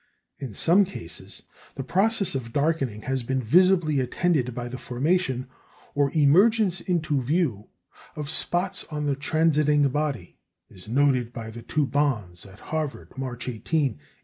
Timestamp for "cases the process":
0.83-2.33